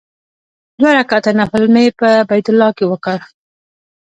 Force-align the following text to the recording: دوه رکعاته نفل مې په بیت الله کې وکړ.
دوه 0.79 0.91
رکعاته 0.99 1.31
نفل 1.41 1.63
مې 1.73 1.83
په 1.99 2.09
بیت 2.29 2.47
الله 2.51 2.69
کې 2.77 2.85
وکړ. 2.87 3.17